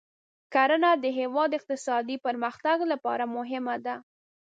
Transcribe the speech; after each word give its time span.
کرنه 0.53 0.91
د 1.03 1.05
هېواد 1.19 1.47
د 1.51 1.55
اقتصادي 1.59 2.15
پرمختګ 2.25 2.77
لپاره 2.91 3.25
مهمه 3.35 3.75
ده. 3.85 3.95